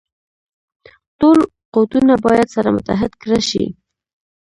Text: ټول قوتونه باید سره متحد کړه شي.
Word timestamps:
ټول 1.19 1.37
قوتونه 1.73 2.13
باید 2.25 2.47
سره 2.55 2.69
متحد 2.75 3.11
کړه 3.21 3.39
شي. 3.49 3.65